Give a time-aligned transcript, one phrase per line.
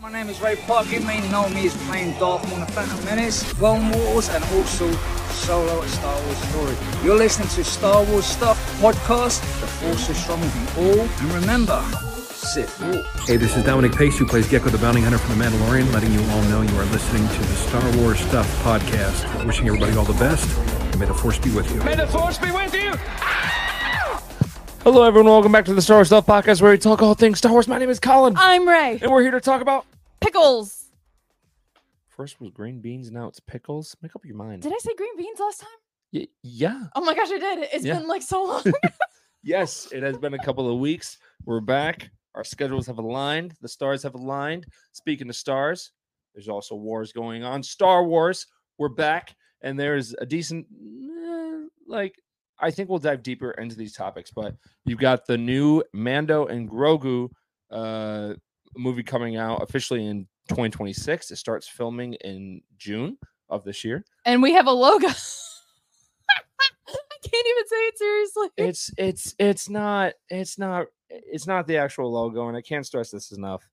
[0.00, 0.90] My name is Ray Park.
[0.90, 4.42] You may know me as playing Darth Maul in the Phantom Menace, Clone Wars, and
[4.44, 4.90] also
[5.30, 6.76] Solo: A Star Wars Story.
[7.04, 9.40] You're listening to Star Wars Stuff podcast.
[9.60, 11.82] The Force is strong with you all, and remember,
[12.30, 13.06] Sith walk.
[13.28, 16.12] Hey, this is Dominic Pace, who plays Gekko the Bounty Hunter from The Mandalorian, letting
[16.12, 19.44] you all know you are listening to the Star Wars Stuff podcast.
[19.46, 20.48] Wishing everybody all the best,
[20.92, 21.82] and may the Force be with you.
[21.82, 22.92] May the force be with you.
[24.82, 25.30] Hello, everyone.
[25.30, 27.68] Welcome back to the Star Wars Stuff Podcast, where we talk all things Star Wars.
[27.68, 28.98] My name is Colin, I'm Rae.
[29.02, 29.84] and we're here to talk about.
[30.20, 30.86] Pickles.
[32.08, 33.96] First was green beans, now it's pickles.
[34.02, 34.62] Make up your mind.
[34.62, 35.68] Did I say green beans last time?
[36.12, 36.84] Y- yeah.
[36.94, 37.68] Oh my gosh, I did.
[37.72, 37.98] It's Yeah.
[37.98, 38.64] been like so long.
[39.42, 41.16] Yes, it has been a couple of weeks.
[41.46, 42.10] We're back.
[42.34, 43.54] Our schedules have aligned.
[43.62, 44.66] The stars have aligned.
[44.92, 45.92] Speaking of stars,
[46.34, 47.62] there's also wars going on.
[47.62, 48.46] Star Wars,
[48.76, 52.16] we're back, and there's a decent, eh, like,
[52.58, 54.30] I think we'll dive deeper into these topics.
[54.30, 57.30] But you've got the new Mando and Grogu
[57.70, 58.34] uh,
[58.76, 61.30] movie coming out officially in 2026.
[61.30, 64.04] It starts filming in June of this year.
[64.24, 65.08] and we have a logo.
[66.88, 68.48] I can't even say it seriously.
[68.56, 73.10] it's it's it's not it's not it's not the actual logo and i can't stress
[73.10, 73.68] this enough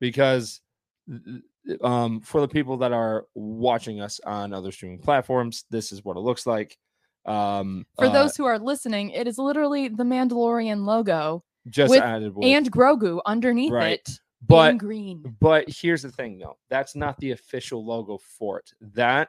[0.00, 0.60] because
[1.08, 5.90] th- th- um for the people that are watching us on other streaming platforms this
[5.92, 6.76] is what it looks like
[7.24, 12.02] um For uh, those who are listening, it is literally the Mandalorian logo just with-
[12.02, 14.00] added with, and Grogu underneath Right.
[14.00, 14.10] it
[14.46, 15.36] but in green.
[15.40, 19.28] but here's the thing though that's not the official logo for it that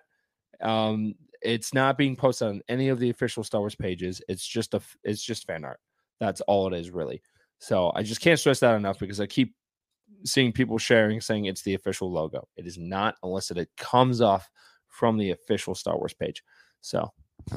[0.61, 4.73] um it's not being posted on any of the official star wars pages it's just
[4.73, 5.79] a it's just fan art
[6.19, 7.21] that's all it is really
[7.59, 9.55] so i just can't stress that enough because i keep
[10.25, 14.49] seeing people sharing saying it's the official logo it is not unless it comes off
[14.87, 16.43] from the official star wars page
[16.81, 17.11] so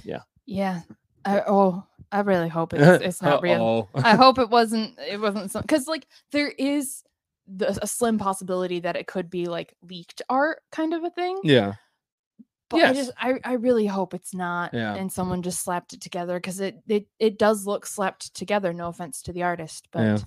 [0.04, 0.20] Yeah.
[0.46, 0.82] Yeah.
[1.24, 3.90] I, oh, I really hope it's, it's not real.
[3.96, 4.96] I hope it wasn't.
[4.98, 7.02] It wasn't because like there is
[7.48, 11.38] the, a slim possibility that it could be like leaked art kind of a thing.
[11.44, 11.74] yeah
[12.68, 12.96] But I Yes.
[12.96, 14.94] just I, I really hope it's not Yeah.
[14.94, 18.72] and someone just slapped it together because it, it it does look slapped together.
[18.72, 20.18] No offense to the artist, but Yeah.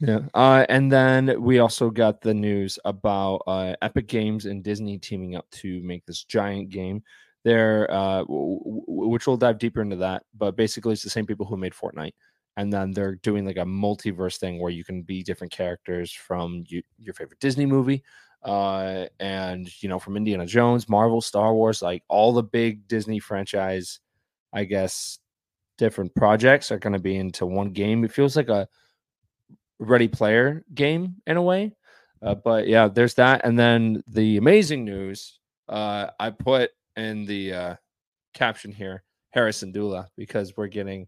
[0.00, 0.20] Yeah.
[0.34, 5.36] Uh, and then we also got the news about uh, Epic Games and Disney teaming
[5.36, 7.02] up to make this giant game.
[7.44, 10.24] There, uh, w- w- which we'll dive deeper into that.
[10.36, 12.14] But basically, it's the same people who made Fortnite,
[12.56, 16.64] and then they're doing like a multiverse thing where you can be different characters from
[16.68, 18.02] you, your favorite Disney movie,
[18.42, 23.18] uh, and you know from Indiana Jones, Marvel, Star Wars, like all the big Disney
[23.18, 24.00] franchise,
[24.52, 25.18] I guess,
[25.78, 28.04] different projects are going to be into one game.
[28.04, 28.68] It feels like a
[29.78, 31.76] ready player game in a way.
[32.22, 33.42] Uh, but yeah, there's that.
[33.44, 35.38] And then the amazing news
[35.68, 37.74] uh, I put in the uh,
[38.32, 41.06] caption here Hera Syndulla because we're getting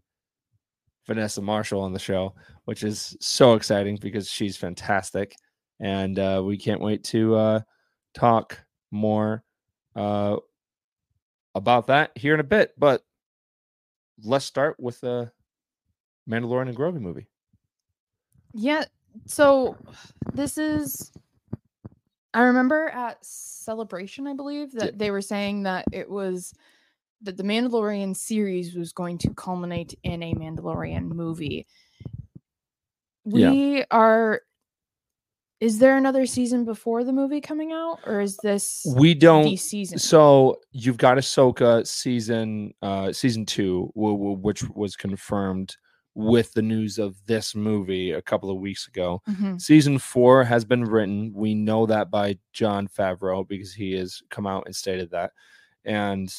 [1.07, 2.35] Vanessa Marshall on the show,
[2.65, 5.35] which is so exciting because she's fantastic.
[5.79, 7.59] And uh, we can't wait to uh,
[8.13, 8.59] talk
[8.91, 9.43] more
[9.95, 10.37] uh,
[11.55, 12.73] about that here in a bit.
[12.77, 13.03] But
[14.23, 15.31] let's start with the
[16.29, 17.27] Mandalorian and Grogu movie.
[18.53, 18.85] yeah.
[19.25, 19.75] So
[20.33, 21.11] this is
[22.33, 26.53] I remember at celebration, I believe, that they were saying that it was
[27.21, 31.65] that the Mandalorian series was going to culminate in a Mandalorian movie.
[33.25, 33.51] Yeah.
[33.51, 34.41] We are
[35.59, 39.97] is there another season before the movie coming out or is this We don't season?
[39.97, 45.75] So you've got Ahsoka season uh season two, which was confirmed
[46.13, 49.21] with the news of this movie a couple of weeks ago.
[49.29, 49.59] Mhm.
[49.59, 51.31] Season four has been written.
[51.33, 55.31] We know that by Jon Favreau because he has come out and stated that.
[55.85, 56.33] And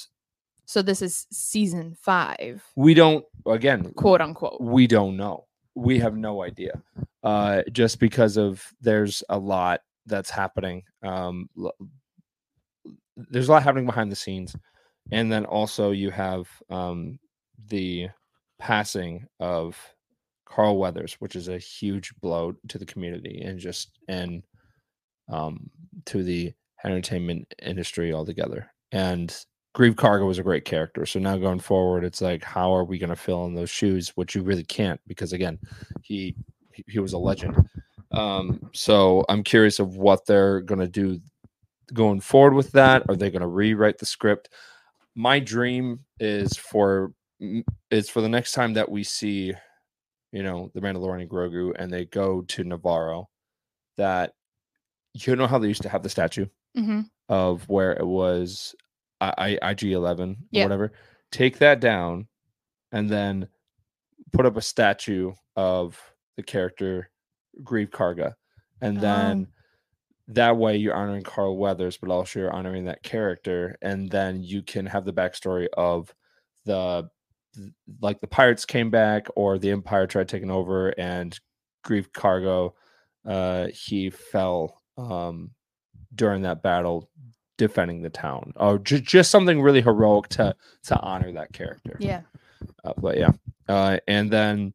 [0.68, 4.60] So this is season five, we don't again quote unquote.
[4.60, 5.46] we don't know.
[5.74, 6.82] We have no idea.
[7.22, 10.82] Uh just because of there's a lot that's happening.
[11.02, 11.48] Um
[13.16, 14.54] there's a lot happening behind the scenes.
[15.10, 17.18] And then also you have um
[17.68, 18.08] the
[18.58, 19.74] passing of
[20.44, 24.42] Carl Weathers, which is a huge blow to the community and just and
[25.30, 25.70] um
[26.04, 26.52] to the
[26.84, 28.70] entertainment industry altogether.
[28.92, 29.34] And
[29.76, 31.06] Greef Karga was a great character.
[31.06, 34.10] So now going forward, it's like, how are we going to fill in those shoes?
[34.16, 35.58] Which you really can't, because again,
[36.02, 36.34] he
[36.86, 37.68] he, was a legend.
[38.12, 41.20] Um, so I'm curious of what they're going to do
[41.92, 43.02] going forward with that.
[43.08, 44.50] Are they going to rewrite the script?
[45.14, 47.12] My dream is for
[47.90, 49.52] is for the next time that we see,
[50.32, 53.26] you know, the Mandalorian and Grogu, and they go to Nevarro,
[53.96, 54.32] that
[55.14, 58.74] you know how they used to have the statue hmm of where it was
[59.20, 60.92] I, I IG eleven or whatever.
[61.32, 62.28] Take that down,
[62.92, 63.48] and then
[64.32, 66.00] put up a statue of
[66.36, 67.10] the character
[67.62, 68.34] Greef Karga,
[68.80, 69.48] and then Um.
[70.28, 74.62] that way you're honoring Carl Weathers, but also you're honoring that character, and then you
[74.62, 76.14] can have the backstory of
[76.64, 77.08] the
[78.00, 81.38] like the pirates came back or the empire tried taking over and
[81.84, 82.72] Greef Karga
[83.26, 85.50] uh he fell um
[86.14, 87.10] during that battle
[87.58, 88.54] defending the town.
[88.56, 91.96] Or ju- just something really heroic to to honor that character.
[92.00, 92.22] Yeah.
[92.84, 93.32] uh, but yeah.
[93.68, 94.72] Uh and then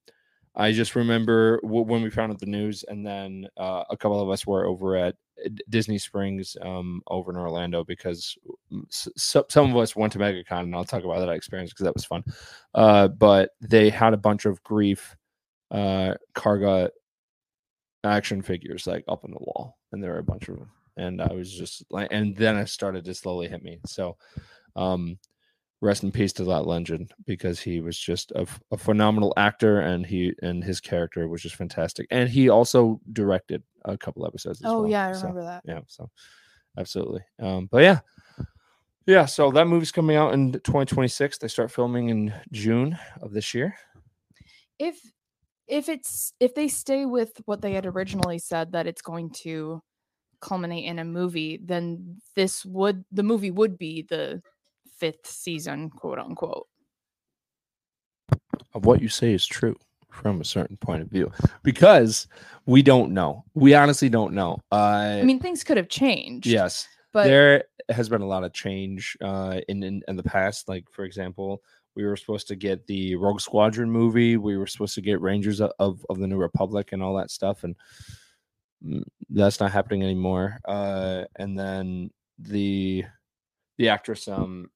[0.56, 4.22] i just remember w- when we found out the news and then uh, a couple
[4.22, 5.16] of us were over at
[5.68, 8.38] disney springs um over in orlando because
[8.92, 12.06] some of us went to megacon and i'll talk about that experience because that was
[12.06, 12.24] fun.
[12.76, 15.00] Uh but they had a bunch of Greef
[15.72, 16.90] uh karga
[18.04, 21.22] action figures like up on the wall and there were a bunch of them and
[21.22, 23.80] i was just like and then I started to slowly hit me.
[23.86, 24.18] So
[24.76, 25.18] um
[25.82, 30.34] rest in peace to that legend because he was just a phenomenal actor and he
[30.42, 32.08] and his character was just fantastic.
[32.10, 35.64] And he also directed a couple episodes as Oh well, yeah, I so, remember that.
[35.66, 36.10] yeah so
[36.78, 37.22] absolutely.
[37.40, 38.00] Um but yeah.
[39.06, 43.54] Yeah so that movie's coming out in 2026 they start filming in june of this
[43.54, 43.76] year.
[44.80, 44.98] If
[45.68, 49.82] if it's if they stay with what they had originally said that it's going to
[50.44, 54.42] culminate in a movie, then this would the movie would be the
[54.98, 56.68] fifth season, quote unquote.
[58.74, 59.76] of what you say is true
[60.12, 61.32] from a certain point of view
[61.64, 62.28] because
[62.66, 63.46] we don't know.
[63.56, 64.60] We honestly don't know.
[64.72, 66.46] Uh I mean, things could have changed.
[66.46, 66.88] yes.
[67.14, 70.68] but there has been a lot of change uh in, in in the past.
[70.68, 71.64] Like for example
[71.96, 74.36] we were supposed to get the rogue squadron movie.
[74.38, 75.72] We were supposed to get rangers of
[76.10, 77.64] of, the new republic and all that stuff.
[77.64, 77.76] And
[79.30, 83.04] that's not happening anymore uh and then the
[83.78, 84.70] the actress um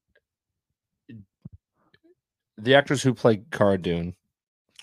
[2.58, 4.16] the actress who played Cara Dune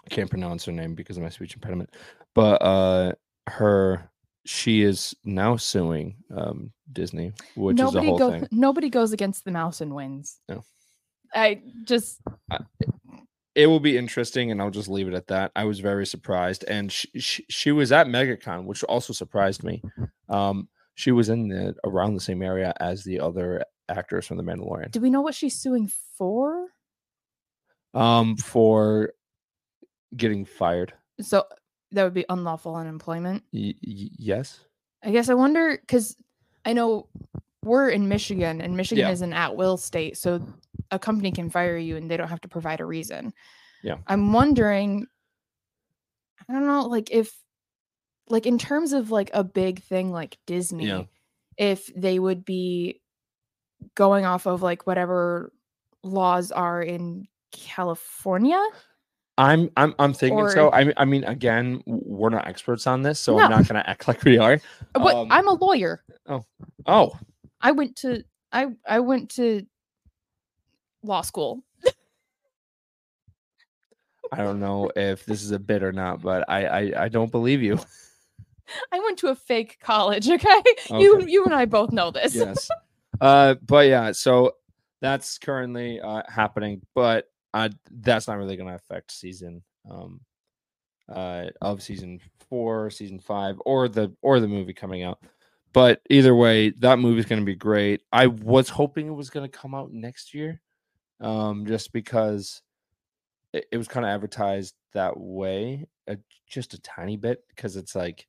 [0.07, 1.91] I can't pronounce her name because of my speech impediment
[2.35, 3.13] but uh
[3.49, 4.11] her
[4.47, 9.13] she is now suing um Disney which is a nobody whole goes thing nobody goes
[9.13, 10.39] against the mouse and wins.
[10.49, 10.65] No.
[11.35, 12.21] I just
[13.55, 15.53] it will be interesting and i'll just leave it at that.
[15.55, 19.83] I was very surprised and she, she, she was at megacon which also surprised me.
[20.29, 24.43] Um she was in the around the same area as the other actors from the
[24.45, 24.91] mandalorian.
[24.93, 26.69] Do we know what she's suing for?
[27.95, 29.13] um for
[30.17, 30.93] getting fired.
[31.21, 31.45] So
[31.93, 33.45] that would be unlawful unemployment.
[33.53, 34.61] y- y- yes.
[35.05, 36.17] I guess I wonder because
[36.65, 37.09] I know
[37.65, 39.11] we're in Michigan and Michigan Yeah.
[39.11, 40.17] is an at will state.
[40.17, 40.41] So
[40.91, 43.33] a company can fire you and they don't have to provide a reason.
[43.83, 43.97] Yeah.
[44.07, 45.07] I'm wondering,
[46.49, 47.35] I don't know, like if,
[48.29, 51.09] like in terms of like a big thing like Disney,
[51.57, 53.01] if they would be
[53.95, 55.53] going off of like whatever
[56.03, 58.63] laws are in California.
[59.39, 63.19] i'm i'm i'm thinking so i mean i mean again we're not experts on this
[63.19, 64.61] so i'm not going to act like we are
[64.93, 66.03] But Um, I'm a lawyer.
[66.27, 66.45] Oh,
[66.87, 67.19] oh
[67.65, 68.23] I went to
[68.53, 69.67] I I went to
[71.03, 71.65] law school.
[74.33, 77.31] i don't know if this is a bit or not but i i, I don't
[77.31, 77.79] believe you
[78.91, 80.63] I went to a fake college, okay?
[80.89, 81.31] You Okay.
[81.31, 82.35] you and I both know this.
[82.35, 82.71] yes.
[83.21, 84.53] Uh, but yeah, so
[85.03, 90.21] that's currently uh, happening, but uh, that's not really going to affect season um,
[91.15, 95.19] uh, of season four, season five, or the or the movie coming out.
[95.75, 98.01] But either way, that movie is going to be great.
[98.13, 100.63] I was hoping it was going to come out next year,
[101.21, 102.63] um, just because
[103.53, 106.15] it, it was kind of advertised that way, uh,
[106.49, 108.27] just a tiny bit, because it's like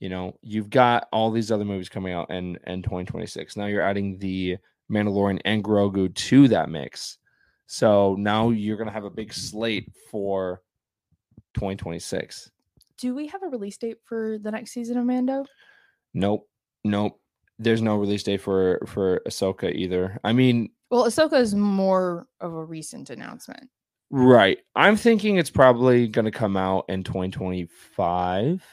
[0.00, 3.82] you know you've got all these other movies coming out in in 2026 now you're
[3.82, 4.56] adding the
[4.90, 7.18] mandalorian and grogu to that mix
[7.66, 10.62] so now you're gonna have a big slate for
[11.54, 12.50] 2026
[12.96, 15.44] Do we have a release date for the next season of Mando?
[16.14, 16.48] Nope
[16.84, 17.18] nope
[17.58, 22.52] there's no release date for for ahsoka either i mean Well, Ahsoka is more of
[22.54, 23.68] a recent announcement.
[24.10, 28.64] right i'm thinking it's probably gonna come out in 2025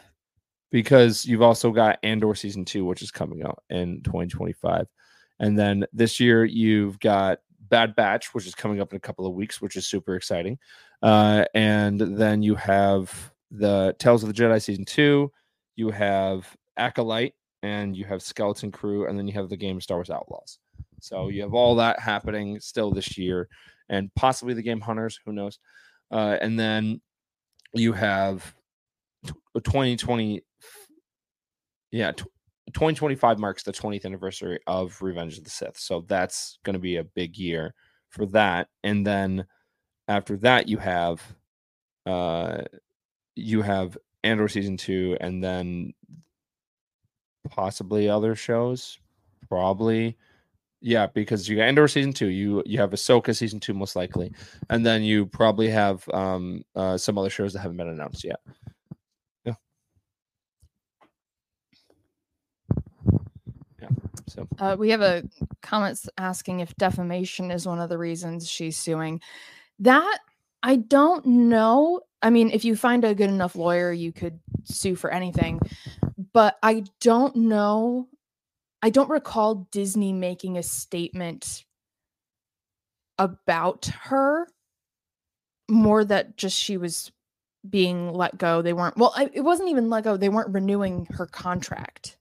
[0.71, 4.85] because you've also got Andor season two, which is coming out in 2025.
[5.39, 7.39] And then this year you've got
[7.69, 10.57] Bad Batch, which is coming up in a couple of weeks, which is super exciting.
[11.01, 15.31] Uh, and then you have the Tales of the Jedi season two,
[15.77, 19.97] you have Acolyte, and you have Skeleton Crew, and then you have the game Star
[19.97, 20.59] Wars Outlaws.
[21.01, 23.47] So you have all that happening still this year,
[23.89, 25.59] and possibly the game Hunters, who knows?
[26.11, 27.01] Uh, and then
[27.73, 28.53] you have
[29.55, 30.41] 2020
[31.91, 36.79] yeah 2025 marks the 20th anniversary of revenge of the sith so that's going to
[36.79, 37.73] be a big year
[38.09, 39.45] for that and then
[40.07, 41.21] after that you have
[42.05, 42.61] uh
[43.35, 45.93] you have andor season 2 and then
[47.47, 48.99] possibly other shows.
[49.49, 50.17] Probably.
[50.79, 54.31] Yeah, because you got Andor season two, you you have Ahsoka season two most likely,
[54.69, 58.39] and then you probably have um uh, some other shows that haven't been announced yet.
[59.43, 59.53] Yeah.
[63.81, 63.89] Yeah.
[64.27, 65.23] So Uh, we have a
[65.63, 69.19] comments asking if defamation is one of the reasons she's suing.
[69.79, 70.19] That
[70.61, 72.01] I don't know.
[72.21, 75.59] I mean, if you find a good enough lawyer, you could sue for anything.
[76.33, 78.07] But I don't know.
[78.81, 81.65] I don't recall Disney making a statement
[83.17, 84.47] about her
[85.69, 87.11] more that just she was
[87.67, 88.61] being let go.
[88.61, 90.17] They weren't, well, I, it wasn't even let go.
[90.17, 92.17] They weren't renewing her contract.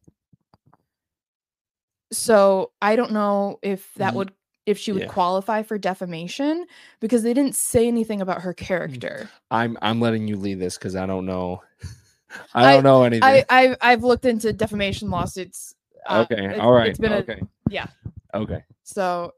[2.12, 4.32] So I don't know if that Ye- would,
[4.64, 5.08] if she would yeah.
[5.08, 6.66] qualify for defamation
[7.00, 8.56] because they didn't say anything about her mm.
[8.56, 9.30] character.
[9.50, 11.62] I'm I'm letting you lead this because I don't know.
[12.54, 13.22] I I- don't know anything.
[13.24, 15.74] I, I I've looked into defamation lawsuits.
[16.08, 16.46] uh, okay.
[16.54, 16.90] it- All right.
[16.90, 17.40] It's been a, okay.
[17.70, 17.86] yeah.
[18.34, 18.64] Okay.
[18.84, 19.32] So,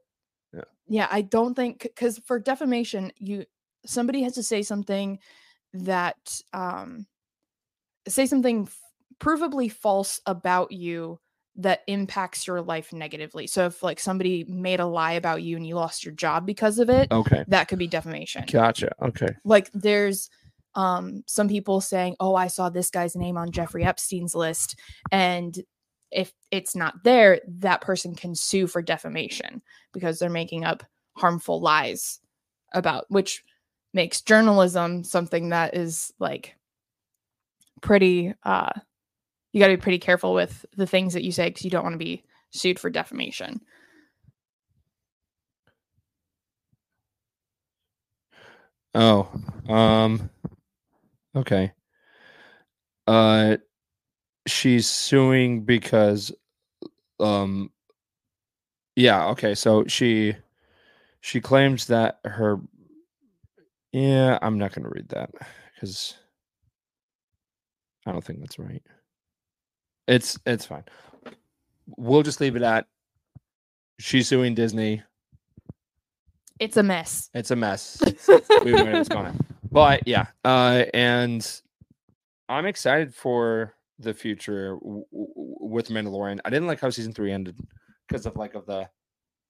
[0.53, 0.61] Yeah.
[0.87, 3.45] yeah, I don't think because for defamation, you
[3.85, 5.19] somebody has to say something
[5.73, 7.05] that um
[8.07, 8.77] say something f-
[9.19, 11.19] provably false about you
[11.55, 13.45] that impacts your life negatively.
[13.45, 16.79] So if like somebody made a lie about you and you lost your job because
[16.79, 17.43] of it, Okay.
[17.49, 18.45] that could be defamation.
[18.49, 18.91] Gotcha.
[19.01, 19.35] Okay.
[19.43, 20.29] Like there's
[20.75, 24.75] um some people saying, "Oh, I saw this guy's name on Jeffrey Epstein's list,"
[25.11, 25.57] and
[26.11, 29.61] if it's not there, that person can sue for defamation
[29.93, 30.83] because they're making up
[31.17, 32.19] harmful lies
[32.73, 33.43] about which
[33.93, 36.55] makes journalism something that is like
[37.81, 38.69] pretty uh
[39.51, 41.83] you got to be pretty careful with the things that you say because you don't
[41.83, 43.61] want to be sued for defamation.
[48.95, 49.29] Oh.
[49.67, 50.29] Um.
[51.35, 51.71] Okay.
[53.07, 53.57] Uh,
[54.47, 56.31] she's suing because,
[57.19, 57.71] um.
[58.95, 59.27] Yeah.
[59.29, 59.55] Okay.
[59.55, 60.35] So she,
[61.21, 62.59] she claims that her.
[63.91, 65.31] Yeah, I'm not going to read that
[65.73, 66.15] because
[68.05, 68.83] I don't think that's right.
[70.07, 70.83] It's it's fine.
[71.97, 72.87] We'll just leave it at
[73.99, 75.03] she's suing Disney.
[76.59, 77.29] It's a mess.
[77.33, 78.01] It's a mess.
[78.27, 79.33] we knew it was gonna.
[79.71, 81.61] But yeah, uh, and
[82.47, 86.39] I'm excited for the future w- w- with Mandalorian.
[86.45, 87.57] I didn't like how season three ended
[88.07, 88.89] because of like of the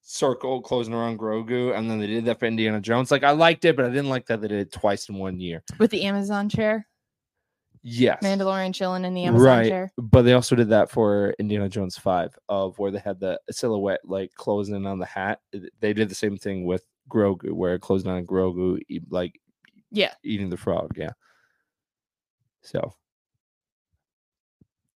[0.02, 3.10] circle closing around Grogu, and then they did that for Indiana Jones.
[3.10, 5.40] Like I liked it, but I didn't like that they did it twice in one
[5.40, 5.62] year.
[5.78, 6.86] With the Amazon chair,
[7.82, 9.68] Yes, Mandalorian chilling in the Amazon right.
[9.68, 9.92] chair.
[9.96, 14.00] But they also did that for Indiana Jones five, of where they had the silhouette
[14.04, 15.40] like closing in on the hat.
[15.80, 19.40] They did the same thing with Grogu, where it closed on Grogu, like
[19.90, 20.12] Yeah.
[20.22, 20.92] eating the frog.
[20.96, 21.10] Yeah.
[22.62, 22.92] So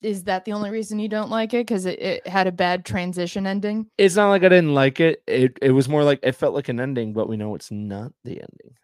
[0.03, 1.67] Is that the only reason you don't like it?
[1.67, 3.87] Because it, it had a bad transition ending.
[3.97, 5.23] it's not like I didn't like it.
[5.27, 8.13] It it was more like it felt like an ending, but we know it's not
[8.25, 8.77] the ending.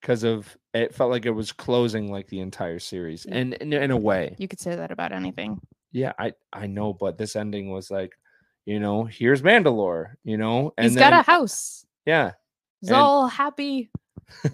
[0.00, 3.24] Because of it felt like it was closing like the entire series.
[3.26, 4.36] And in, in a way.
[4.38, 5.58] You could say that about anything.
[5.90, 8.12] Yeah, I I know, but this ending was like,
[8.66, 11.86] you know, here's Mandalore, you know, and He's then, got a house.
[12.04, 12.32] yeah,
[12.82, 13.90] He's and- all happy,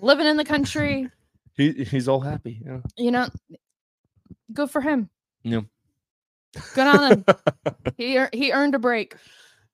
[0.01, 1.11] living in the country.
[1.57, 2.63] he he's all happy.
[2.65, 2.81] Yeah.
[2.97, 3.29] You know,
[4.53, 5.09] good for him.
[5.43, 5.63] Yeah.
[6.75, 7.25] Good on him.
[7.97, 9.17] he he earned a break.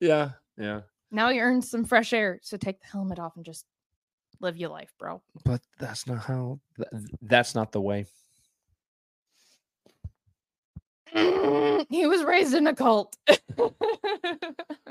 [0.00, 0.30] yeah.
[0.56, 0.80] Yeah.
[1.10, 2.38] Now he earns some fresh air.
[2.42, 3.64] So take the helmet off and just
[4.40, 5.22] live your life, bro.
[5.44, 6.60] But that's not how
[7.22, 8.06] that's not the way.
[11.14, 13.16] he was raised in a cult.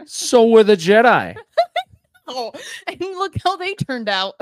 [0.06, 1.38] So were the Jedi.
[2.28, 2.52] oh,
[2.88, 4.36] and look how they turned out.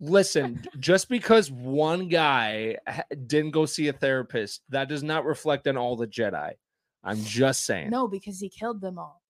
[0.00, 2.76] Listen, just because one guy
[3.26, 6.52] didn't go see a therapist, that does not reflect on all the Jedi.
[7.02, 7.90] I'm just saying.
[7.90, 9.22] No, because he killed them all.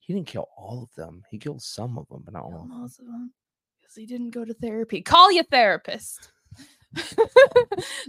[0.00, 1.22] He didn't kill all of them.
[1.30, 2.54] He killed some of them, but not all.
[2.54, 2.80] Of them.
[2.80, 3.32] most of them
[3.78, 5.02] because he didn't go to therapy.
[5.02, 6.30] Call your therapist.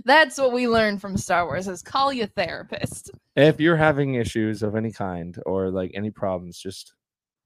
[0.05, 3.11] That's what we learned from Star Wars: is call your therapist.
[3.35, 6.93] If you're having issues of any kind or like any problems, just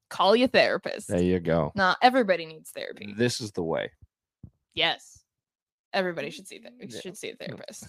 [0.10, 1.08] Call your therapist.
[1.08, 1.72] there you go.
[1.74, 3.14] Nah, everybody needs therapy.
[3.18, 3.92] This is the way.
[4.74, 5.24] Yes,
[5.94, 6.74] everybody should see that.
[6.80, 7.00] Yeah.
[7.00, 7.88] Should see a therapist.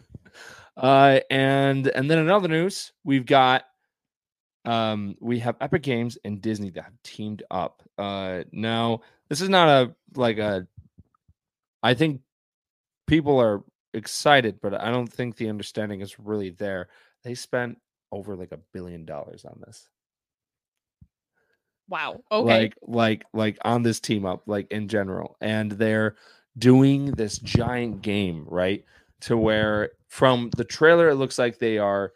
[0.76, 3.64] uh and and then another news we've got
[4.64, 9.48] um we have epic games and disney that have teamed up uh now this is
[9.48, 10.66] not a like a
[11.82, 12.20] i think
[13.06, 13.62] people are
[13.94, 16.88] excited but i don't think the understanding is really there
[17.24, 17.78] they spent
[18.12, 19.88] over like a billion dollars on this
[21.90, 22.22] Wow.
[22.32, 22.46] Okay.
[22.46, 26.16] like like like on this team up like in general and they're
[26.56, 28.84] doing this giant game right
[29.22, 32.12] to where from the trailer it looks like they are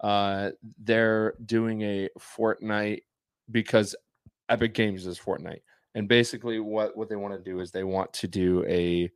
[0.00, 0.50] Uh,
[0.84, 3.02] they're doing a Fortnite
[3.50, 3.96] because
[4.48, 5.62] Epic Games is Fortnite,
[5.94, 9.10] and basically what what they want to do is they want to do a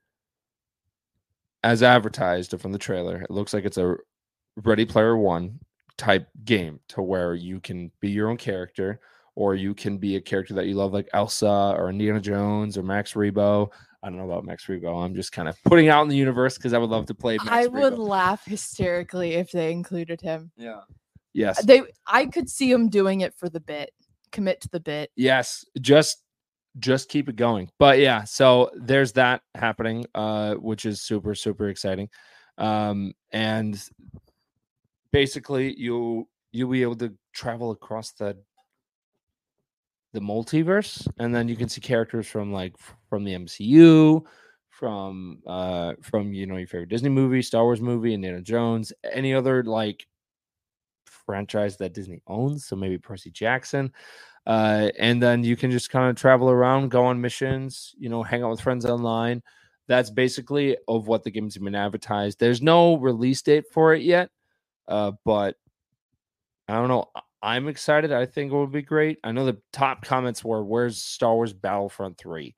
[1.63, 3.21] as advertised from the trailer.
[3.23, 3.97] It looks like it's a
[4.65, 5.61] Ready Player One
[5.99, 9.01] type game to where you can be your own character
[9.35, 12.83] or you can be a character that you love like Elsa or Indiana Jones or
[12.83, 13.71] Max Rebo.
[14.03, 15.05] I don't know about Max Rebo.
[15.05, 17.37] I'm just kind of putting out in the universe because I would love to play.
[17.37, 20.51] Max I would laugh hysterically if they included him.
[20.57, 20.81] Yeah.
[21.33, 21.65] Yes.
[21.65, 23.93] They, I could see him doing it for the bit.
[24.33, 25.11] Commit to the bit.
[25.17, 25.65] Yes.
[25.81, 26.23] Just
[26.79, 27.69] just keep it going.
[27.79, 32.09] But yeah, so there's that happening, uh, which is super, super exciting.
[32.59, 33.83] Um, and
[35.13, 38.37] basically you you'll be able to travel across the
[40.13, 42.75] the multiverse and then you can see characters from like
[43.09, 44.25] from the MCU
[44.69, 49.35] from uh from you know your favorite Disney movie, Star Wars movie, Indiana Jones, any
[49.35, 50.07] other like
[51.07, 53.93] franchise that Disney owns, so maybe Percy Jackson.
[54.47, 58.23] Uh and then you can just kind of travel around, go on missions, you know,
[58.23, 59.43] hang out with friends online.
[59.87, 62.39] That's basically of what the game's been advertised.
[62.41, 64.31] There's no release date for it yet.
[64.89, 65.57] Uh but
[66.69, 67.07] I don't know.
[67.43, 68.13] I'm excited.
[68.13, 69.19] I think it would be great.
[69.25, 72.55] I know the top comments were, "Where's Star Wars Battlefront 3?"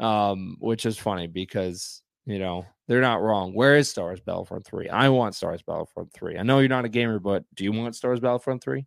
[0.00, 3.54] Um, which is funny because you know they're not wrong.
[3.54, 4.88] Where is Star Wars Battlefront 3?
[4.88, 6.38] I want Star Wars Battlefront 3.
[6.38, 8.84] I know you're not a gamer, but do you want Star Wars Battlefront 3?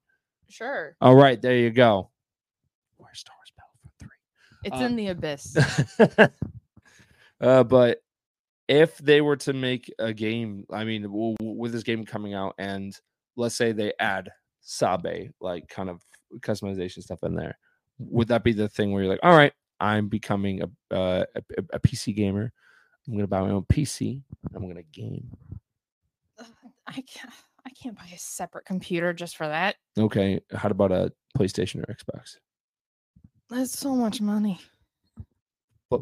[0.49, 0.95] Sure.
[0.99, 2.09] All right, there you go.
[2.97, 4.09] Where's Star Wars Battlefront 3?
[4.65, 5.57] It's Um, in the abyss.
[7.41, 8.01] uh, but
[8.67, 11.05] if they were to make a game, I mean,
[11.39, 12.95] with this game coming out, and
[13.35, 14.29] let's say they add
[14.61, 16.01] Sabe, like kind of
[16.39, 17.57] customization stuff in there,
[17.97, 21.41] would that be the thing where you're like, all right, I'm becoming a uh, a,
[21.73, 22.51] a- PC gamer.
[23.07, 24.21] I'm gonna buy my own PC.
[24.53, 25.29] I'm gonna game.
[26.87, 27.33] I can't.
[27.65, 29.75] I can't buy a separate computer just for that.
[29.97, 32.37] Okay, how about a PlayStation or Xbox?
[33.49, 34.59] That's so much money.
[35.89, 36.01] But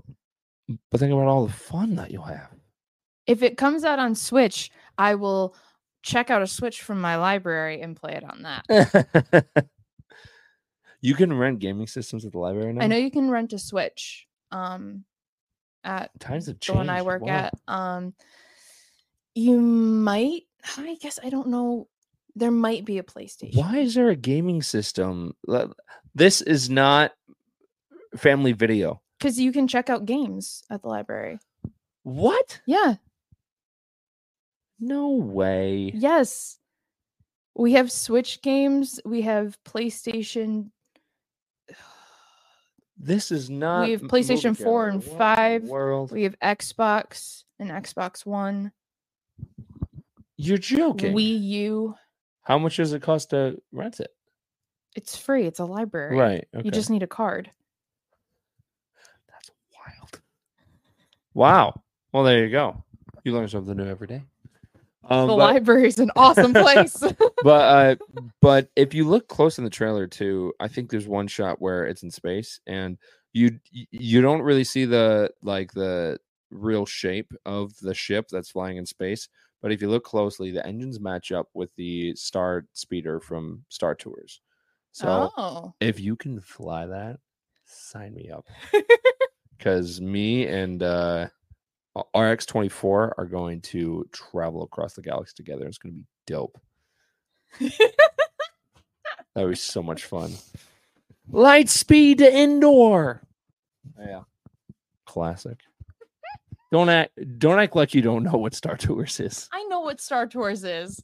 [0.91, 2.49] but think about all the fun that you'll have.
[3.25, 5.55] If it comes out on Switch, I will
[6.07, 9.45] check out a Switch from my library and play it on that.
[11.01, 12.83] you can rent gaming systems at the library now.
[12.83, 14.25] I know you can rent a Switch.
[14.51, 15.03] Um,
[15.83, 16.77] at times have the changed.
[16.77, 17.29] one I work Wow.
[17.29, 17.53] at.
[17.67, 18.13] Um,
[19.35, 20.43] you might.
[20.77, 21.87] I guess I don't know.
[22.35, 23.55] There might be a PlayStation.
[23.55, 25.35] Why is there a gaming system?
[26.15, 27.11] This is not
[28.15, 29.01] family video.
[29.19, 31.39] Because you can check out games at the library.
[32.03, 32.61] What?
[32.65, 32.95] Yeah.
[34.79, 35.91] No way.
[35.93, 36.59] Yes.
[37.55, 38.99] We have Switch games.
[39.03, 40.69] We have PlayStation.
[42.97, 43.85] This is not.
[43.85, 45.63] We have PlayStation 4 and What 5.
[45.63, 46.11] World.
[46.11, 48.71] We have Xbox and Xbox One.
[50.35, 51.13] You're joking.
[51.13, 51.95] Wii U.
[52.43, 54.11] How much does it cost to rent it?
[54.95, 55.45] It's free.
[55.45, 56.15] It's a library.
[56.15, 56.47] Right.
[56.55, 56.65] Okay.
[56.65, 57.51] You just need a card.
[59.29, 60.21] That's wild.
[61.33, 61.81] Wow.
[62.11, 62.83] Well, there you go.
[63.23, 64.23] You learn something new every day.
[65.03, 66.97] Um, the but- library is an awesome place.
[67.43, 67.95] but uh
[68.41, 71.85] but if you look close in the trailer too i think there's one shot where
[71.85, 72.97] it's in space and
[73.33, 76.17] you you don't really see the like the
[76.49, 79.29] real shape of the ship that's flying in space
[79.61, 83.93] but if you look closely the engines match up with the star speeder from star
[83.93, 84.41] tours
[84.91, 85.73] so oh.
[85.79, 87.17] if you can fly that
[87.65, 88.45] sign me up
[89.57, 91.27] because me and uh
[92.15, 96.59] rx24 are going to travel across the galaxy together it's going to be dope
[97.59, 100.33] that would be so much fun.
[101.29, 103.21] Light speed to Endor.
[103.99, 104.21] Yeah.
[105.05, 105.57] Classic.
[106.71, 109.47] Don't act don't act like you don't know what Star Tours is.
[109.53, 111.01] I know what Star Tours is.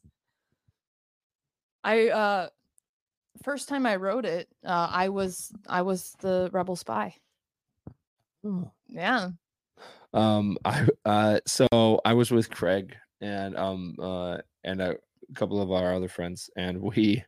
[1.84, 2.50] I uh
[3.44, 7.16] first time I wrote it, uh I was I was the rebel spy.
[8.90, 9.30] Yeah.
[10.14, 11.68] Um I uh so
[12.06, 14.96] I was with Craig and um uh and a
[15.36, 17.24] couple of our other friends and we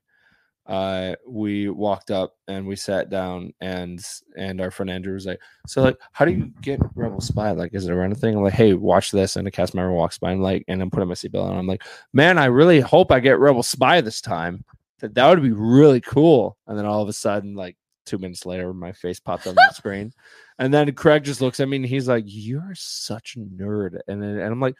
[0.67, 4.03] uh we walked up and we sat down and
[4.35, 7.51] and our friend Andrew was like, So like how do you get Rebel Spy?
[7.51, 8.35] Like is it a thing?
[8.35, 10.91] I'm like, hey, watch this and a cast member walks by and like and I'm
[10.91, 11.57] putting my seatbelt on.
[11.57, 14.63] I'm like, man, I really hope I get Rebel Spy this time.
[14.99, 16.57] That that would be really cool.
[16.67, 19.73] And then all of a sudden, like two minutes later, my face popped on the
[19.73, 20.13] screen.
[20.57, 23.99] And then Craig just looks at me and he's like, You're such a nerd.
[24.07, 24.75] And then and I'm like,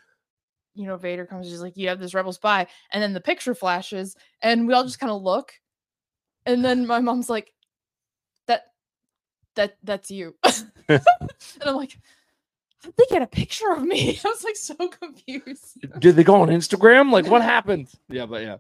[0.73, 2.67] You know, Vader comes, he's like, You have this rebel spy.
[2.91, 5.53] And then the picture flashes, and we all just kind of look.
[6.45, 7.51] And then my mom's like,
[8.47, 8.63] That
[9.55, 10.35] that that's you.
[10.87, 11.01] and
[11.65, 11.97] I'm like,
[12.83, 14.19] How'd they get a picture of me?
[14.25, 15.79] I was like so confused.
[15.99, 17.11] Did they go on Instagram?
[17.11, 17.89] Like what happened?
[18.09, 18.57] Yeah, but yeah.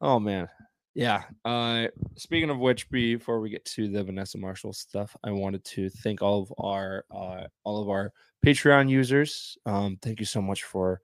[0.00, 0.48] Oh man.
[0.94, 1.24] Yeah.
[1.44, 5.90] Uh speaking of which, before we get to the Vanessa Marshall stuff, I wanted to
[5.90, 8.12] thank all of our uh all of our
[8.46, 9.58] Patreon users.
[9.66, 11.00] Um, thank you so much for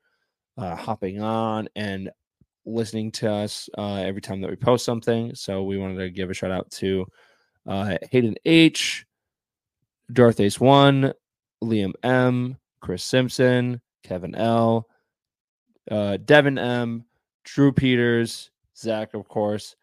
[0.57, 2.11] uh hopping on and
[2.66, 5.35] listening to us uh every time that we post something.
[5.35, 7.07] So we wanted to give a shout out to
[7.66, 9.05] uh Hayden H,
[10.12, 11.12] Darth Ace One,
[11.64, 14.87] Liam M, Kris Simpson, Kevin L,
[15.90, 17.07] uh Devin M,
[17.42, 19.74] Drew Peters, Zac, of course.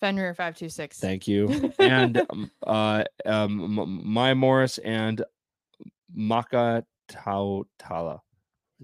[0.00, 0.98] Fenrir five two six.
[0.98, 1.72] Thank you.
[1.78, 5.24] And um, uh, um, M- Maya Morriss and
[6.14, 8.20] Maka Tautala.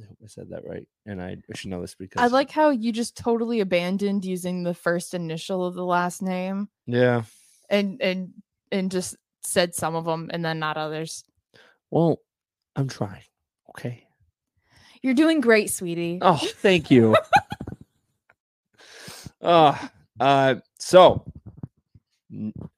[0.00, 0.86] I hope I said that right.
[1.04, 4.72] And I should know this because I like how you just totally abandoned using the
[4.74, 7.24] first initial of the last name Yeah.
[7.68, 8.30] and and
[8.70, 11.24] and just said some of them and then not others.
[11.90, 12.20] Well,
[12.74, 13.22] I'm trying.
[13.70, 14.06] Okay.
[15.02, 16.20] You're doing great, sweetie.
[16.22, 17.14] Oh, thank you.
[19.42, 19.76] uh,
[20.22, 21.24] uh, so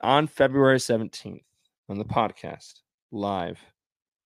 [0.01, 1.43] on February 17th
[1.91, 2.81] on the podcast
[3.13, 3.61] live,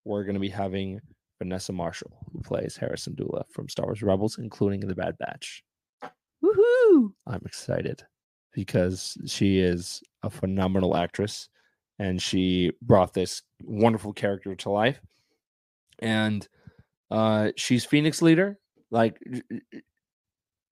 [0.05, 1.01] we're going to be having
[1.37, 5.63] Vanessa Marshall, who plays Hera Syndulla from Star Wars Rebels, including the Bad Batch.
[6.41, 7.11] Woohoo!
[7.27, 8.03] I'm excited
[8.53, 11.49] because she is a phenomenal actress
[11.99, 15.01] and she brought this wonderful character to life.
[15.99, 16.47] And
[17.11, 18.57] uh she's Phoenix leader.
[18.91, 19.19] Like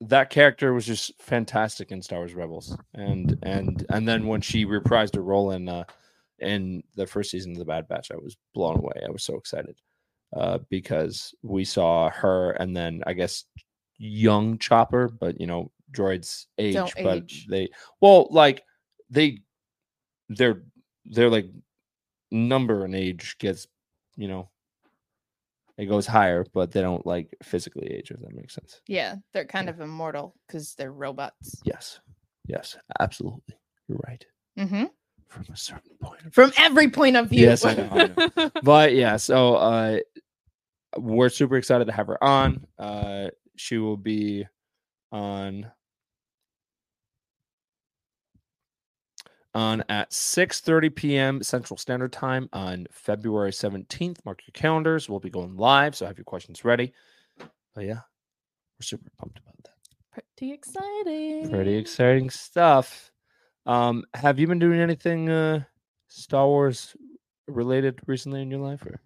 [0.01, 2.77] that character was just fantastic in Star Wars Rebels.
[2.93, 5.83] And and and then when she reprised her role in uh
[6.39, 9.01] in the first season of the Bad Batch, I was blown away.
[9.07, 9.75] I was so excited.
[10.35, 13.45] Uh because we saw her and then I guess
[13.97, 17.47] young chopper, but you know, droids age, Don't but age.
[17.49, 17.69] they
[18.01, 18.63] well, like
[19.09, 19.41] they
[20.29, 20.61] they're
[21.05, 21.47] they're like
[22.29, 23.67] number and age gets,
[24.15, 24.49] you know,
[25.77, 28.81] it goes higher, but they don't like physically age, if that makes sense.
[28.87, 31.61] Yeah, they're kind of immortal because they're robots.
[31.63, 31.99] Yes.
[32.47, 33.55] Yes, absolutely.
[33.87, 34.25] You're right.
[34.57, 34.85] hmm
[35.27, 37.41] From a certain point of From every point of view.
[37.41, 37.89] Yes, I know,
[38.37, 39.99] I but yeah, so uh
[40.97, 42.65] we're super excited to have her on.
[42.79, 44.47] Uh she will be
[45.11, 45.69] on
[49.53, 51.43] on at 6:30 p.m.
[51.43, 54.23] Central Standard Time on February 17th.
[54.25, 55.09] Mark your calendars.
[55.09, 56.93] We'll be going live, so have your questions ready.
[57.73, 58.01] But yeah,
[58.79, 60.23] we're super pumped about that.
[60.37, 61.49] Pretty exciting.
[61.49, 63.11] Pretty exciting stuff.
[63.65, 65.63] Um, have you been doing anything uh
[66.07, 66.95] Star Wars
[67.47, 69.01] related recently in your life or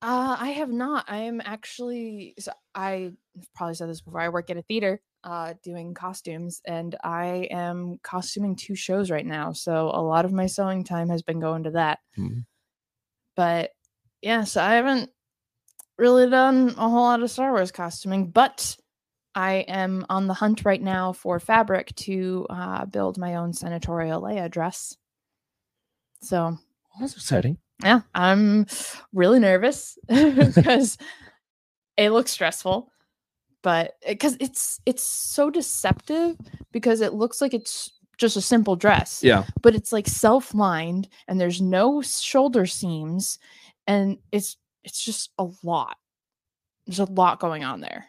[0.00, 1.04] Uh, I have not.
[1.08, 2.34] I am actually.
[2.38, 3.12] So I
[3.54, 4.20] probably said this before.
[4.20, 9.26] I work at a theater, uh, doing costumes, and I am costuming two shows right
[9.26, 9.52] now.
[9.52, 11.98] So a lot of my sewing time has been going to that.
[12.16, 12.44] Mhm.
[13.36, 13.70] But
[14.22, 15.10] yeah, so I haven't
[15.96, 18.76] really done a whole lot of Star Wars costuming, but
[19.34, 24.22] I am on the hunt right now for fabric to uh, build my own senatorial
[24.22, 24.96] Leia dress.
[26.22, 26.58] So
[26.98, 27.58] that's exciting.
[27.82, 28.66] yeah, I'm
[29.12, 30.98] really nervous because
[31.96, 32.90] it looks stressful,
[33.62, 36.36] but because it's it's so deceptive
[36.72, 39.44] because it looks like it's just a simple dress, Yeah.
[39.62, 43.38] but it's like self-lined and there's no shoulder seams,
[43.86, 45.96] and it's it's just a lot.
[46.86, 48.06] There's a lot going on there.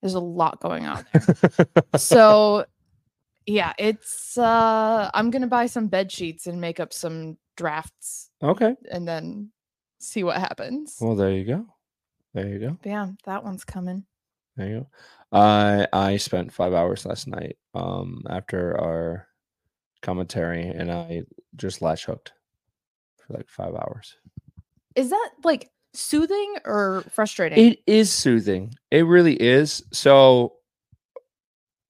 [0.00, 1.82] There's a lot going on there.
[1.96, 2.64] so
[3.46, 8.76] yeah, it's uh I'm gonna buy some bed sheets and make up some drafts okay.
[8.90, 9.50] and then
[9.98, 10.98] see what happens.
[11.00, 11.66] Well, there you go.
[12.34, 12.78] There you go.
[12.82, 14.04] But yeah, that one's coming.
[14.56, 14.86] There you go.
[15.38, 19.26] I I spent five hours last night um after our
[20.02, 21.22] commentary and I
[21.56, 22.32] just latch hooked
[23.18, 24.14] for like five hours.
[24.94, 27.58] Is that like soothing or frustrating?
[27.58, 28.74] It is soothing.
[28.90, 29.82] It really is.
[29.92, 30.54] So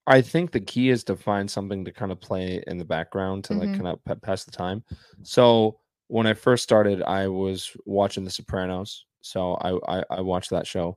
[0.09, 3.45] I think the key is to find something to kind of play in the background
[3.45, 3.75] to like Mhm.
[3.75, 4.85] kind of pa- pass the time.
[5.23, 9.05] So when I first started, I was watching The Sopranos.
[9.21, 10.97] So I I, I watched that show,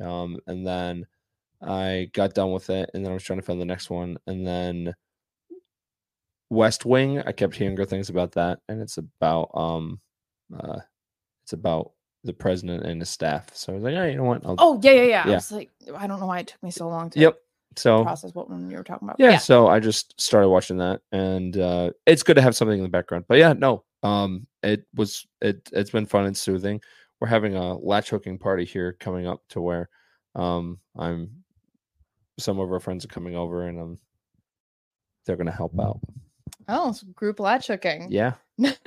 [0.00, 1.06] um, and then
[1.62, 4.18] I got done with it, and then I was trying to find the next one,
[4.26, 4.94] and then
[6.50, 7.20] West Wing.
[7.20, 10.00] I kept hearing good things about that, and it's about um,
[10.56, 10.78] uh,
[11.44, 11.92] it's about
[12.24, 13.48] the president and his staff.
[13.54, 14.44] So I was like, oh, you know what?
[14.44, 16.70] I'll, oh yeah, yeah, yeah, I was like, I don't know why it took me
[16.70, 17.38] so long to yep.
[17.76, 19.20] So process what one you were talking about.
[19.20, 22.82] yeah, so I just started watching that, and uh, it's good to have something in
[22.82, 23.26] the background.
[23.28, 26.80] But yeah, no, um, it was it it's been fun and soothing.
[27.20, 29.88] We're having a latch hooking party here coming up to where
[30.34, 31.30] um, I'm
[32.38, 33.98] some of our friends are coming over, and um,
[35.26, 36.00] they're gonna help out.
[36.68, 38.08] Oh, group latch hooking.
[38.10, 38.78] Yeah, that's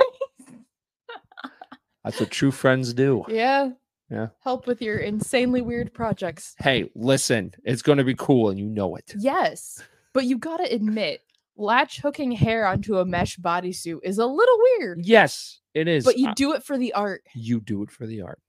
[2.20, 3.26] what true friends do.
[3.28, 3.72] Yeah.
[4.10, 4.28] Yeah.
[4.44, 6.54] help with your insanely weird projects.
[6.60, 9.14] Hey, listen, it's going to be cool, and you know it.
[9.18, 11.22] Yes, but you gotta admit,
[11.62, 15.00] latch hooking hair onto a mesh bodysuit is a little weird.
[15.06, 16.04] Yes, it is.
[16.04, 17.24] But you Uh, do it for the art.
[17.36, 18.40] you do it for the art.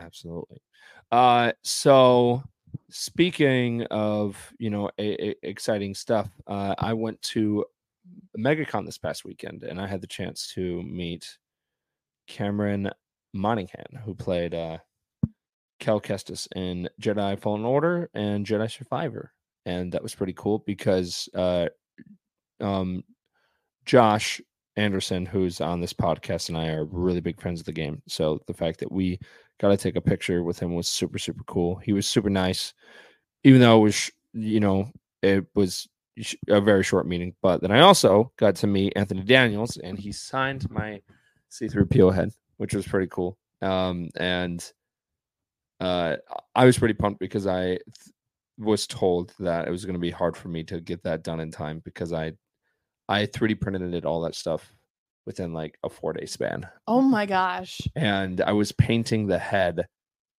[0.00, 0.60] Absolutely.
[1.12, 2.42] Uh, so
[2.90, 7.64] speaking of you know a, a- exciting stuff, uh, I went to
[8.38, 11.38] MegaCon this past weekend, and I had the chance to meet
[12.26, 12.90] Cameron
[13.32, 14.78] Monaghan, who played uh,
[15.80, 19.32] Cal Kestis in Jedi Fallen Order and Jedi Survivor,
[19.64, 21.68] and that was pretty cool because uh,
[22.60, 23.04] um,
[23.84, 24.40] Josh
[24.76, 28.02] Anderson, who's on this podcast, and I are really big friends of the game.
[28.08, 29.18] So the fact that we
[29.58, 31.76] got to take a picture with him was super, super cool.
[31.76, 32.74] He was super nice,
[33.44, 34.90] even though it was, you know,
[35.22, 35.88] it was
[36.48, 37.34] a very short meeting.
[37.42, 41.00] But then I also got to meet Anthony Daniels, and he signed my
[41.50, 43.38] C3PO head, which was pretty cool.
[43.62, 44.64] Um, and
[45.80, 46.16] uh,
[46.54, 47.80] I was pretty pumped because I th-
[48.58, 51.40] was told that it was going to be hard for me to get that done
[51.40, 52.32] in time because I
[53.08, 54.72] I 3D printed it all that stuff
[55.26, 57.80] within like a four day span, Oh my gosh.
[57.96, 59.86] and I was painting the head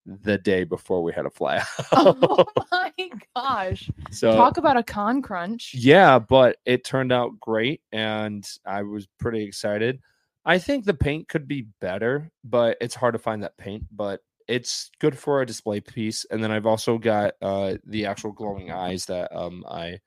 [0.06, 1.62] the day before we had a fly.
[1.92, 2.94] Oh my
[3.36, 3.90] gosh.
[4.12, 5.74] so Talk about a con crunch.
[5.76, 10.00] yeah, but it turned out great, and I was pretty excited.
[10.46, 13.84] I think the paint could be better, but it's hard to find that paint.
[13.92, 16.26] But it's good for a display piece.
[16.32, 20.00] And then I've also got uh, the actual glowing eyes that um, I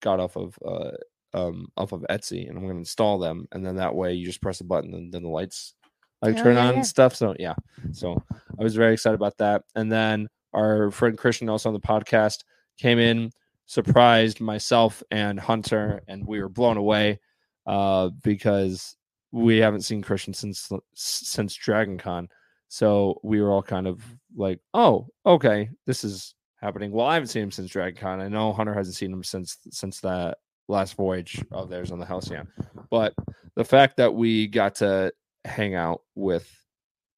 [0.00, 0.92] got off of uh,
[1.34, 3.46] um, off of Etsy, and I'm going to install them.
[3.52, 5.74] And then that way, you just press a button, and then the lights
[6.22, 6.78] like Oh, turn yeah, on yeah.
[6.78, 7.14] and stuff.
[7.14, 7.54] So yeah,
[7.92, 8.22] so
[8.58, 9.62] I was very excited about that.
[9.74, 12.44] And then our friend Christian, also on the podcast,
[12.78, 13.30] came in,
[13.66, 17.20] surprised myself and Hunter, and we were blown away
[17.66, 18.96] uh, because
[19.30, 22.28] we haven't seen Christian since since Dragon Con.
[22.68, 24.02] So we were all kind of
[24.36, 28.20] like, "Oh, okay, this is happening." Well, I haven't seen him since Dragon Con.
[28.20, 30.38] I know Hunter hasn't seen him since since that
[30.68, 32.46] last voyage of theirs on the Halcyon.
[32.90, 33.14] But
[33.56, 35.12] the fact that we got to
[35.44, 36.48] hang out with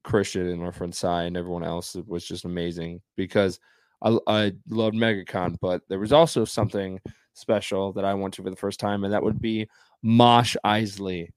[0.04, 3.60] Christian and our friend Cy and everyone else was just amazing because
[4.02, 6.98] I, I loved MegaCon, but there was also something
[7.34, 9.68] special that I went to for the first time, and that would be
[10.02, 11.28] Mosh Eisley.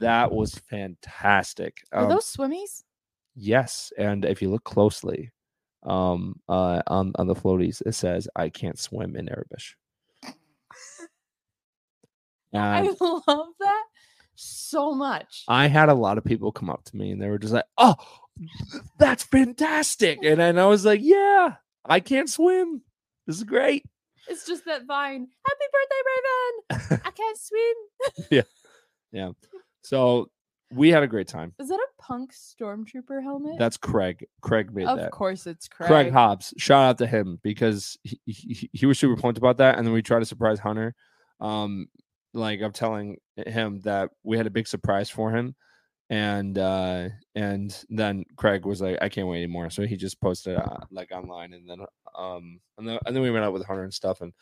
[0.00, 1.78] That was fantastic.
[1.92, 2.82] Are Um, those swimmies?
[3.36, 5.30] yes, and if you look closely,
[5.84, 9.62] um, uh, on on the floaties, it says "I can't swim" in Arabic.
[12.54, 13.84] I love that
[14.34, 15.44] so much.
[15.48, 17.66] I had a lot of people come up to me and they were just like,
[17.76, 17.96] "Oh,
[18.98, 22.82] that's fantastic!" And then I was like, "Yeah, I can't swim.
[23.26, 23.84] This is great."
[24.28, 25.26] It's just that vine.
[25.46, 27.00] Happy birthday, Raven!
[27.04, 28.26] I can't swim.
[28.30, 28.42] Yeah,
[29.12, 29.30] yeah.
[29.82, 30.30] So
[30.72, 31.52] we had a great time.
[31.58, 33.58] Is that a punk stormtrooper helmet?
[33.58, 34.26] That's Craig.
[34.40, 35.06] Craig made of that.
[35.06, 35.88] Of course it's Craig.
[35.88, 36.54] Craig Hobbs.
[36.58, 39.78] Shout out to him because he, he, he was super pumped about that.
[39.78, 40.94] And then we tried to surprise Hunter.
[41.40, 41.88] Um,
[42.32, 45.54] like I'm telling him that we had a big surprise for him.
[46.10, 49.70] And uh and then Craig was like, I can't wait anymore.
[49.70, 51.80] So he just posted uh, like online and then
[52.18, 54.32] um and then and then we went out with Hunter and stuff and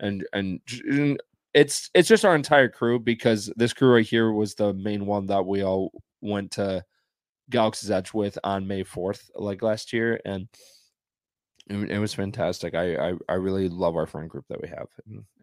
[0.00, 1.20] and and and
[1.54, 5.26] it's it's just our entire crew because this crew right here was the main one
[5.26, 6.84] that we all went to
[7.50, 10.48] Galaxy's Edge with on May 4th, like last year, and
[11.68, 12.74] it, was fantastic.
[12.74, 14.88] I, I I really love our friend group that we have,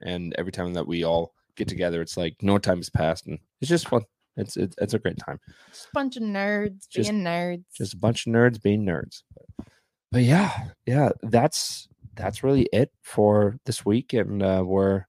[0.02, 3.40] and every time that we all get together, it's like no time has passed, and
[3.60, 4.04] it's just fun.
[4.38, 5.40] It's it's, it's a great time.
[5.72, 7.64] Just a bunch of nerds Just- being nerds.
[7.76, 9.24] Just a bunch of nerds being nerds.
[9.58, 9.68] But,
[10.12, 15.06] but yeah, yeah, that's that's really it for this week, and uh, we're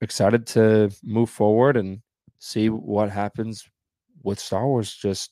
[0.00, 2.00] excited to move forward and
[2.38, 3.64] see what happens
[4.22, 5.30] with Star Wars just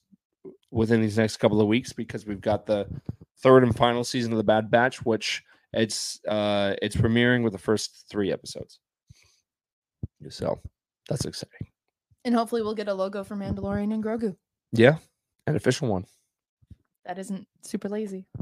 [0.70, 2.86] within these next couple of weeks because we've got the
[3.42, 5.42] third and final season of the Bad Batch, which
[5.74, 8.78] it's uh it's premiering with the first three episodes.
[10.30, 10.60] So
[11.08, 11.68] that's exciting.
[12.24, 14.36] and hopefully we'll get a logo for Mandalorian and Grogu.
[14.72, 14.96] Yeah,
[15.46, 16.04] an official one.
[17.04, 18.26] That isn't super lazy.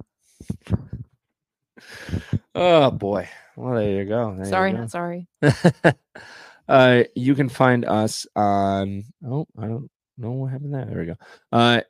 [2.54, 3.28] Oh boy.
[3.56, 4.34] Well, there you go.
[4.34, 4.78] There you sorry, go.
[4.78, 5.28] not sorry.
[6.68, 9.04] uh, you can find us on.
[9.24, 9.88] Oh, I don't
[10.18, 10.84] know what happened there.
[10.84, 11.16] There we go.
[11.52, 11.80] Uh,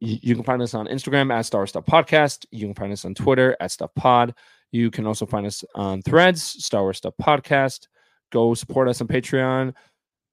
[0.00, 2.44] you, you can find us on Instagram at Star Wars Stuff Podcast.
[2.50, 4.34] You can find us on Twitter at Stuff Pod.
[4.70, 7.86] You can also find us on Threads, Star Wars Stuff Podcast.
[8.32, 9.74] Go support us on Patreon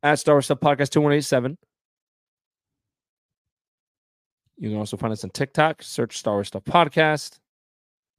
[0.02, 1.58] at Star Wars Stuff Podcast two one eight seven.
[4.58, 5.82] You can also find us on TikTok.
[5.84, 7.40] Search Star Wars Stuff Podcast,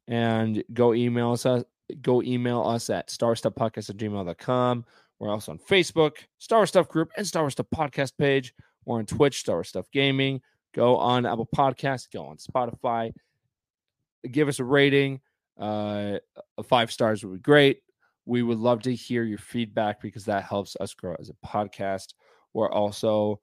[0.09, 1.45] and go email us.
[1.47, 1.63] uh,
[2.03, 4.85] Go email us at starstuffpodcast at gmail.com.
[5.19, 8.55] We're also on Facebook, Star Wars Stuff Group, and Star Wars Stuff Podcast page.
[8.85, 10.41] We're on Twitch, Star Wars Stuff Gaming.
[10.73, 13.13] Go on Apple Podcasts, go on Spotify,
[14.31, 15.21] give us a rating.
[15.59, 16.19] Uh,
[16.69, 17.81] five stars would be great.
[18.31, 22.15] We would love to hear your feedback because that helps us grow as a podcast.
[22.55, 23.41] We're also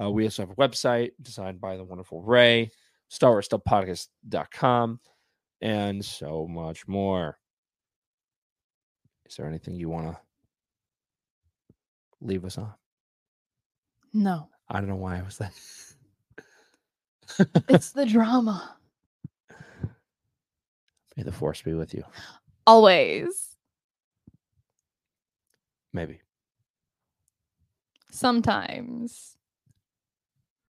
[0.00, 2.70] uh, we also have a website designed by the wonderful Rae,
[3.10, 4.98] Star Wars Stuff Podcast.com,
[5.60, 7.36] and so much more.
[9.28, 10.18] Is there anything you want to
[12.22, 12.72] leave us on?
[14.14, 15.52] No, I don't know why I was that.
[17.68, 18.74] it's the drama.
[21.14, 22.04] May the force be with you.
[22.66, 23.49] Always.
[25.92, 26.20] Maybe.
[28.10, 29.36] Sometimes.